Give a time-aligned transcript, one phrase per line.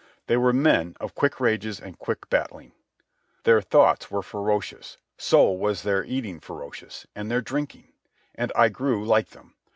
[0.25, 2.71] They were men of quick rages and quick battling.
[3.43, 7.89] Their thoughts were ferocious; so was their eating ferocious, and their drinking.
[8.33, 9.53] And I grew like them.